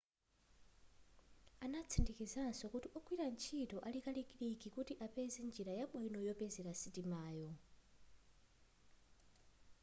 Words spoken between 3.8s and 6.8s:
ali kalikiliki kuti apeze njira yabwino yopezera